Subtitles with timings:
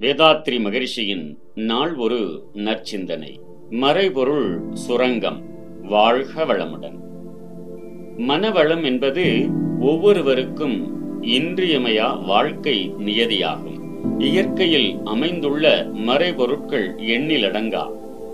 [0.00, 3.36] வேதாத்ரி மகரிஷியின் நாள் ஒரு நற்சிந்தனை.
[3.70, 5.42] மறைபொருள் சுரங்கம்
[5.82, 6.98] வாழ்க வளமுடன்.
[8.18, 9.48] மனவளம் என்பது
[9.80, 10.76] ஒவ்வொருவருக்கும்
[11.22, 13.78] இன்றியமையா வாழ்க்கை நியதியாகும்.
[14.18, 17.86] இயற்கையில் அமைந்துள்ள மறைபொருட்கள் எண்ணிலடங்கா.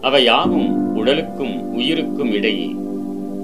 [0.00, 2.68] அவையாவும் உடலுக்கும் உயிருக்கும் இடையே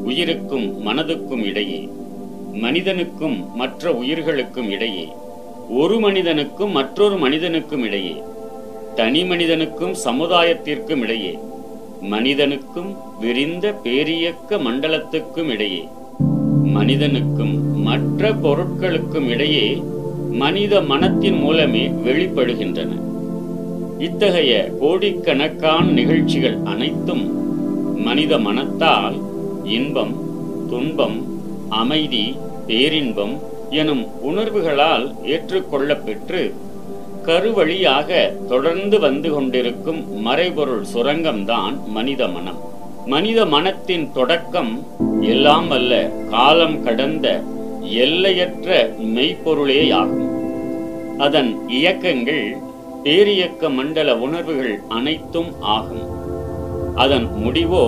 [0.04, 1.88] உயிருக்கும் மனதுக்கும் இடையே
[2.52, 5.08] மனிதனுக்கும் மற்ற உயிர்களுக்கும் இடையே
[5.78, 8.22] ஒரு மனிதனுக்கும் மற்றொரு மனிதனுக்கும் இடையே
[8.94, 11.38] தனி மனிதனுக்கும் சமுதாயத்திற்கும் இடையே
[12.00, 15.88] மனிதனுக்கும் விரிந்த பேரியக்க மண்டலத்துக்கும் இடையே
[16.62, 19.82] மனிதனுக்கும் மற்ற பொருட்களுக்கும் இடையே
[20.30, 22.92] மனித மனத்தின் மூலமே வெளிப்படுகின்றன.
[23.98, 27.24] இத்தகைய கோடிக்கணக்கான நிகழ்ச்சிகள் அனைத்தும்
[27.98, 29.16] மனித மனத்தால்
[29.64, 30.14] இன்பம்
[30.70, 31.18] துன்பம்
[31.68, 32.36] அமைதி
[32.66, 33.34] பேரின்பம்
[33.72, 36.42] எனும் உணர்வுகளால் ஏற்றுக்கொள்ளப்பெற்று
[37.26, 38.10] கருவழியாக
[38.48, 42.60] தொடர்ந்து வந்து கொண்டிருக்கும் மறைபொருள் சுரங்கம்தான் மனித மனம்.
[43.06, 44.72] மனித மனத்தின் தொடக்கம்
[45.20, 47.26] எல்லாம் அல்ல காலம் கடந்த
[48.02, 50.28] எல்லையற்ற மெய்ப்பொருளேயாகும்.
[51.18, 52.56] அதன் இயக்கங்கள்
[53.04, 56.06] பேரியக்க மண்டல உணர்வுகள் அனைத்தும் ஆகும்.
[56.94, 57.84] அதன் முடிவோ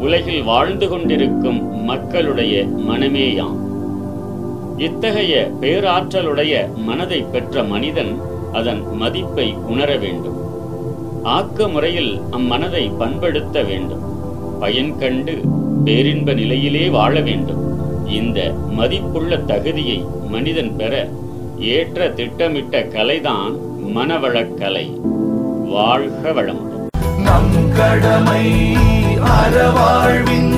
[0.00, 3.58] உலகில் வாழ்ந்து கொண்டிருக்கும் மக்களுடைய மனமேயாம்.
[4.76, 8.20] இத்தகைய பேராற்றலுடைய மனதை பெற்ற மனிதன்
[8.52, 10.36] அதன் மதிப்பை உணர வேண்டும்.
[11.22, 14.02] ஆக்க முறையில் அம்மனதை பண்படுத்த வேண்டும்.
[14.60, 15.40] பயன் கண்டு
[15.84, 17.62] பேரின்ப நிலையிலே வாழ வேண்டும்.
[18.06, 21.08] இந்த மதிப்புள்ள தகுதியை மனிதன் பெற
[21.58, 23.56] ஏற்ற திட்டமிட்ட கலைதான்
[23.94, 25.00] மனவளக்கலை
[25.68, 26.86] வாழ்க வளமுடன்.
[27.18, 28.74] நம் கடமை
[29.20, 30.54] அறவாழ்வின்